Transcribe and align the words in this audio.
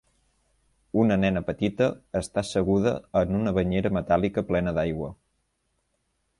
Una 1.01 1.17
nena 1.23 1.43
petita 1.49 1.89
està 2.21 2.41
asseguda 2.43 2.95
en 3.23 3.39
una 3.43 3.55
banyera 3.61 3.95
metàl·lica 4.01 4.47
plena 4.51 4.77
d'aigua. 4.81 5.15